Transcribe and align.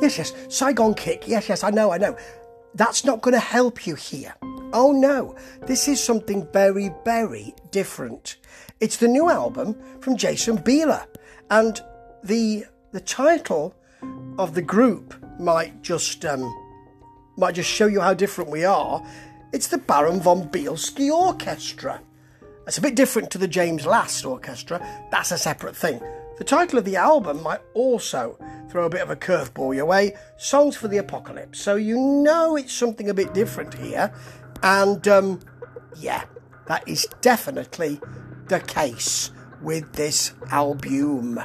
Yes, 0.00 0.18
yes, 0.18 0.32
Saigon 0.48 0.94
Kick. 0.94 1.26
Yes, 1.26 1.48
yes, 1.48 1.64
I 1.64 1.70
know, 1.70 1.92
I 1.92 1.98
know. 1.98 2.16
That's 2.74 3.04
not 3.04 3.20
going 3.20 3.34
to 3.34 3.40
help 3.40 3.86
you 3.86 3.94
here. 3.94 4.34
Oh 4.72 4.92
no, 4.92 5.34
this 5.62 5.88
is 5.88 6.02
something 6.02 6.46
very, 6.52 6.90
very 7.04 7.54
different. 7.70 8.36
It's 8.80 8.98
the 8.98 9.08
new 9.08 9.28
album 9.30 9.76
from 10.00 10.16
Jason 10.16 10.58
Bieler, 10.58 11.04
and 11.50 11.80
the 12.22 12.66
the 12.92 13.00
title 13.00 13.74
of 14.38 14.54
the 14.54 14.62
group 14.62 15.14
might 15.40 15.82
just 15.82 16.24
um, 16.24 16.42
might 17.36 17.54
just 17.54 17.70
show 17.70 17.86
you 17.86 18.00
how 18.00 18.14
different 18.14 18.50
we 18.50 18.64
are. 18.64 19.02
It's 19.52 19.68
the 19.68 19.78
Baron 19.78 20.20
von 20.20 20.48
Bielski 20.48 21.10
Orchestra. 21.10 22.00
It's 22.66 22.78
a 22.78 22.82
bit 22.82 22.94
different 22.94 23.30
to 23.30 23.38
the 23.38 23.48
James 23.48 23.86
Last 23.86 24.26
Orchestra. 24.26 24.78
That's 25.10 25.32
a 25.32 25.38
separate 25.38 25.74
thing. 25.74 26.00
The 26.36 26.44
title 26.44 26.78
of 26.78 26.84
the 26.84 26.96
album 26.96 27.42
might 27.42 27.62
also 27.72 28.38
throw 28.68 28.84
a 28.84 28.90
bit 28.90 29.00
of 29.00 29.10
a 29.10 29.16
curveball 29.16 29.74
your 29.74 29.86
way 29.86 30.14
Songs 30.36 30.76
for 30.76 30.88
the 30.88 30.98
Apocalypse. 30.98 31.60
So 31.60 31.76
you 31.76 31.98
know 31.98 32.56
it's 32.56 32.72
something 32.72 33.08
a 33.08 33.14
bit 33.14 33.34
different 33.34 33.74
here. 33.74 34.12
And 34.62 35.06
um, 35.08 35.40
yeah, 35.96 36.24
that 36.66 36.86
is 36.86 37.06
definitely 37.20 38.00
the 38.48 38.60
case 38.60 39.30
with 39.62 39.92
this 39.94 40.32
album. 40.50 41.40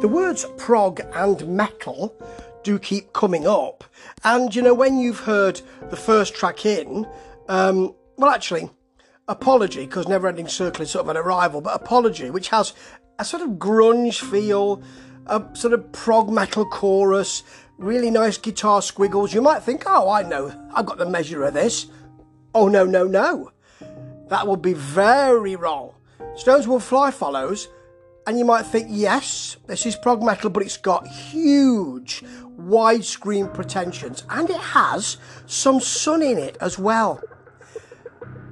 The 0.00 0.08
words 0.08 0.44
prog 0.58 1.00
and 1.14 1.46
metal 1.48 2.14
do 2.62 2.78
keep 2.78 3.12
coming 3.14 3.46
up. 3.46 3.84
And 4.22 4.54
you 4.54 4.60
know, 4.60 4.74
when 4.74 4.98
you've 4.98 5.20
heard 5.20 5.62
the 5.88 5.96
first 5.96 6.34
track 6.34 6.66
in, 6.66 7.06
um, 7.48 7.94
well, 8.16 8.30
actually, 8.30 8.70
Apology, 9.28 9.86
because 9.86 10.06
Never 10.08 10.28
Ending 10.28 10.48
Circle 10.48 10.82
is 10.82 10.90
sort 10.90 11.06
of 11.06 11.08
an 11.08 11.16
arrival, 11.16 11.60
but 11.60 11.74
Apology, 11.74 12.30
which 12.30 12.48
has 12.48 12.74
a 13.18 13.24
sort 13.24 13.42
of 13.42 13.50
grunge 13.50 14.20
feel, 14.20 14.82
a 15.26 15.42
sort 15.54 15.72
of 15.72 15.90
prog 15.92 16.30
metal 16.30 16.66
chorus, 16.66 17.42
really 17.78 18.10
nice 18.10 18.38
guitar 18.38 18.82
squiggles. 18.82 19.32
You 19.32 19.42
might 19.42 19.62
think, 19.62 19.84
oh, 19.86 20.10
I 20.10 20.22
know, 20.22 20.52
I've 20.74 20.86
got 20.86 20.98
the 20.98 21.08
measure 21.08 21.42
of 21.44 21.54
this. 21.54 21.86
Oh, 22.54 22.68
no, 22.68 22.84
no, 22.84 23.04
no. 23.04 23.50
That 24.28 24.46
would 24.46 24.62
be 24.62 24.74
very 24.74 25.56
wrong. 25.56 25.94
Stones 26.36 26.68
Will 26.68 26.80
Fly 26.80 27.10
follows, 27.10 27.68
and 28.26 28.38
you 28.38 28.44
might 28.44 28.66
think, 28.66 28.88
yes, 28.90 29.56
this 29.66 29.86
is 29.86 29.96
prog 29.96 30.22
metal, 30.22 30.50
but 30.50 30.62
it's 30.62 30.76
got 30.76 31.06
huge 31.06 32.22
widescreen 32.58 33.52
pretensions, 33.52 34.24
and 34.30 34.48
it 34.50 34.60
has 34.60 35.16
some 35.46 35.80
sun 35.80 36.22
in 36.22 36.38
it 36.38 36.56
as 36.60 36.78
well. 36.78 37.20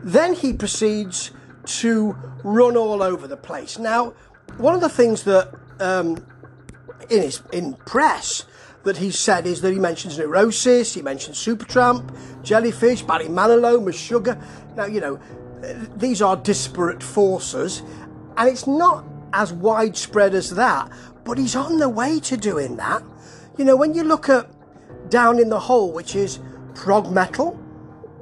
Then 0.03 0.35
he 0.35 0.53
proceeds 0.53 1.31
to 1.65 2.17
run 2.43 2.77
all 2.77 3.03
over 3.03 3.27
the 3.27 3.37
place. 3.37 3.79
Now, 3.79 4.15
one 4.59 4.75
of 4.75 4.81
the 4.81 4.89
things 4.89 5.23
that 5.25 5.53
um, 5.81 6.25
in 7.09 7.23
his 7.23 7.43
in 7.53 7.75
press 7.75 8.45
that 8.85 8.97
he 8.97 9.11
said 9.11 9.47
is 9.47 9.61
that 9.61 9.73
he 9.73 9.79
mentions 9.79 10.19
Neurosis, 10.19 10.95
he 10.95 11.03
mentions 11.03 11.39
Supertramp, 11.39 12.17
Jellyfish, 12.43 13.03
Barry 13.03 13.27
Manilow, 13.27 13.81
Meshuggah. 13.81 14.43
Now, 14.77 14.87
you 14.87 15.01
know, 15.01 15.21
these 15.97 16.21
are 16.21 16.37
disparate 16.37 17.03
forces, 17.03 17.83
and 18.37 18.49
it's 18.49 18.67
not 18.67 19.05
as 19.33 19.53
widespread 19.53 20.35
as 20.35 20.51
that, 20.51 20.91
but 21.25 21.39
he's 21.39 21.55
on 21.55 21.79
the 21.79 21.89
way 21.89 22.19
to 22.21 22.37
doing 22.37 22.77
that. 22.77 23.03
You 23.57 23.65
know, 23.65 23.77
when 23.77 23.95
you 23.95 24.03
look 24.03 24.29
at 24.29 24.51
Down 25.11 25.39
in 25.39 25.49
the 25.49 25.61
Hole, 25.61 25.93
which 25.93 26.17
is 26.17 26.41
prog 26.75 27.13
metal, 27.13 27.59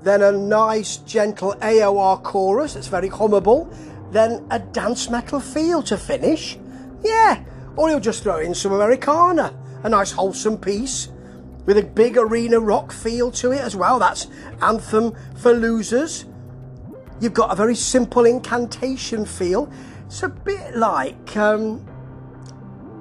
then 0.02 0.22
a 0.22 0.32
nice 0.32 0.98
gentle 0.98 1.54
AOR 1.60 2.22
chorus 2.22 2.74
that's 2.74 2.86
very 2.86 3.10
hummable, 3.10 3.72
then 4.12 4.46
a 4.50 4.58
dance 4.58 5.10
metal 5.10 5.40
feel 5.40 5.82
to 5.84 5.96
finish. 5.96 6.58
Yeah, 7.02 7.42
or 7.76 7.88
he'll 7.88 8.00
just 8.00 8.22
throw 8.22 8.38
in 8.38 8.54
some 8.54 8.72
Americana, 8.72 9.54
a 9.82 9.88
nice 9.88 10.12
wholesome 10.12 10.58
piece 10.58 11.08
with 11.66 11.78
a 11.78 11.82
big 11.82 12.16
arena 12.16 12.58
rock 12.58 12.92
feel 12.92 13.30
to 13.30 13.52
it 13.52 13.60
as 13.60 13.76
well. 13.76 13.98
That's 13.98 14.26
Anthem 14.62 15.14
for 15.36 15.52
Losers. 15.52 16.24
You've 17.20 17.34
got 17.34 17.52
a 17.52 17.54
very 17.54 17.74
simple 17.74 18.24
incantation 18.24 19.24
feel. 19.24 19.70
It's 20.06 20.22
a 20.22 20.28
bit 20.28 20.76
like 20.76 21.36
um, 21.36 21.86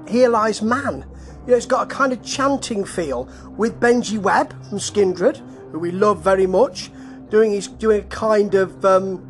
Here 0.06 0.28
Lies 0.28 0.62
Man. 0.62 1.06
You 1.46 1.52
know, 1.52 1.56
it's 1.56 1.66
got 1.66 1.90
a 1.90 1.94
kind 1.94 2.12
of 2.12 2.22
chanting 2.22 2.84
feel 2.84 3.28
with 3.56 3.80
Benji 3.80 4.18
Webb 4.18 4.50
from 4.68 4.78
Skindred, 4.78 5.40
who 5.72 5.78
we 5.78 5.90
love 5.90 6.22
very 6.22 6.46
much, 6.46 6.90
doing 7.28 7.52
his 7.52 7.68
doing 7.68 8.00
a 8.00 8.04
kind 8.04 8.54
of 8.54 8.84
um, 8.84 9.26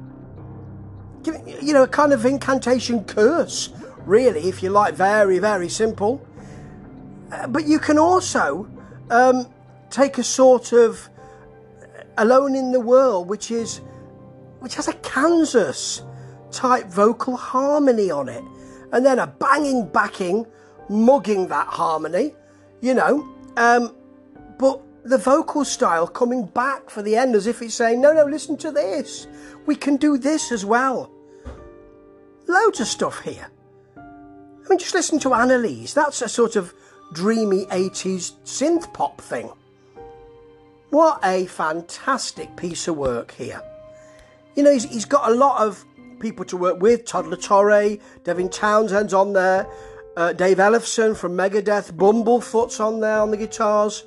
you 1.25 1.73
know 1.73 1.83
a 1.83 1.89
kind 1.89 2.13
of 2.13 2.25
incantation 2.25 3.05
curse, 3.05 3.71
really, 4.07 4.49
if 4.49 4.63
you 4.63 4.71
like, 4.71 4.95
very 4.95 5.39
very 5.39 5.69
simple. 5.69 6.27
Uh, 7.33 7.47
but 7.47 7.67
you 7.67 7.79
can 7.79 7.99
also 7.99 8.69
um, 9.11 9.47
take 9.91 10.19
a 10.19 10.25
sort 10.25 10.73
of 10.73 11.09
alone 12.19 12.55
in 12.55 12.73
the 12.73 12.81
world, 12.81 13.29
which 13.29 13.51
is 13.51 13.81
which 14.61 14.75
has 14.75 14.89
a 14.89 14.95
Kansas 14.95 16.03
type 16.51 16.87
vocal 16.87 17.37
harmony 17.37 18.11
on 18.11 18.29
it, 18.29 18.45
and 18.93 19.05
then 19.05 19.19
a 19.19 19.27
banging 19.27 19.87
backing, 19.87 20.47
mugging 20.89 21.49
that 21.49 21.67
harmony, 21.67 22.35
you 22.81 22.95
know. 22.95 23.27
Um, 23.57 23.95
but 24.59 24.81
the 25.11 25.19
vocal 25.19 25.65
style 25.65 26.07
coming 26.07 26.47
back 26.47 26.89
for 26.89 27.03
the 27.03 27.17
end 27.17 27.35
as 27.35 27.49
if 27.49 27.61
it's 27.61 27.75
saying, 27.75 28.01
no, 28.01 28.13
no, 28.13 28.25
listen 28.25 28.57
to 28.57 28.71
this. 28.71 29.27
We 29.67 29.75
can 29.75 29.97
do 29.97 30.17
this 30.17 30.53
as 30.53 30.65
well. 30.65 31.11
Loads 32.47 32.81
of 32.81 32.87
stuff 32.87 33.21
here. 33.21 33.49
I 33.97 34.69
mean, 34.71 34.79
just 34.79 34.95
listen 34.95 35.19
to 35.21 35.35
Annalise. 35.35 35.95
That's 35.95 36.23
a 36.23 36.29
sort 36.29 36.55
of 36.55 36.73
dreamy 37.13 37.67
80s 37.67 38.35
synth 38.45 38.93
pop 38.95 39.21
thing. 39.21 39.51
What 40.91 41.19
a 41.25 41.47
fantastic 41.47 42.57
piece 42.57 42.87
of 42.87 42.97
work 42.97 43.33
here. 43.33 43.61
You 44.55 44.63
know, 44.63 44.73
he's, 44.73 44.85
he's 44.85 45.05
got 45.05 45.29
a 45.29 45.35
lot 45.35 45.61
of 45.61 45.85
people 46.21 46.45
to 46.47 46.57
work 46.57 46.81
with. 46.81 47.05
Todd 47.05 47.27
La 47.27 47.37
Torre, 47.37 47.97
Devin 48.23 48.49
Townsend's 48.49 49.15
on 49.15 49.33
there, 49.33 49.67
uh, 50.17 50.33
Dave 50.33 50.59
Ellefson 50.59 51.17
from 51.17 51.37
Megadeth, 51.37 51.93
Bumblefoot's 51.93 52.79
on 52.79 53.01
there 53.01 53.19
on 53.19 53.33
the 53.33 53.37
guitars 53.37 54.05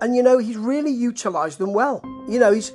and 0.00 0.16
you 0.16 0.22
know 0.22 0.38
he's 0.38 0.56
really 0.56 0.90
utilised 0.90 1.58
them 1.58 1.72
well. 1.72 2.00
You 2.28 2.38
know 2.38 2.52
he's 2.52 2.72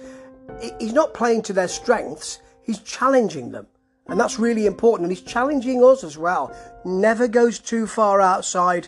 he's 0.80 0.94
not 0.94 1.14
playing 1.14 1.44
to 1.44 1.54
their 1.54 1.68
strengths; 1.68 2.40
he's 2.64 2.80
challenging 2.80 3.52
them, 3.52 3.68
and 4.08 4.20
that's 4.20 4.40
really 4.40 4.66
important. 4.66 5.08
And 5.08 5.18
he's 5.18 5.26
challenging 5.26 5.84
us 5.84 6.04
as 6.04 6.18
well. 6.18 6.56
Never 6.86 7.28
goes 7.28 7.60
too 7.60 7.88
far 7.88 8.22
outside 8.22 8.88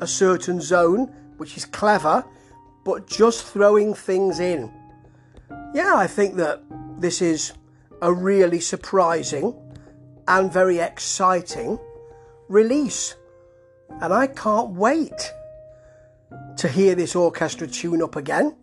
a 0.00 0.06
certain 0.06 0.60
zone, 0.60 1.06
which 1.36 1.56
is 1.56 1.64
clever, 1.64 2.24
but 2.84 3.06
just 3.06 3.44
throwing 3.44 3.94
things 3.94 4.40
in. 4.40 4.72
Yeah, 5.74 5.94
I 5.94 6.06
think 6.06 6.36
that 6.36 6.62
this 6.98 7.20
is 7.20 7.52
a 8.02 8.12
really 8.12 8.60
surprising 8.60 9.54
and 10.28 10.52
very 10.52 10.78
exciting 10.78 11.78
release, 12.48 13.14
and 14.00 14.12
I 14.12 14.26
can't 14.26 14.70
wait 14.70 15.32
to 16.64 16.70
hear 16.70 16.94
this 16.94 17.14
orchestra 17.14 17.66
tune 17.66 18.00
up 18.00 18.16
again. 18.16 18.56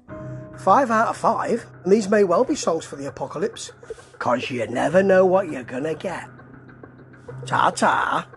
Five 0.57 0.89
out 0.89 1.09
of 1.09 1.17
five, 1.17 1.67
and 1.83 1.93
these 1.93 2.09
may 2.09 2.23
well 2.23 2.43
be 2.43 2.55
songs 2.55 2.83
for 2.83 2.95
the 2.95 3.05
apocalypse, 3.05 3.71
because 4.13 4.49
you 4.49 4.65
never 4.65 5.03
know 5.03 5.23
what 5.23 5.51
you're 5.51 5.63
gonna 5.63 5.93
get. 5.93 6.27
Ta 7.45 7.69
ta. 7.69 8.27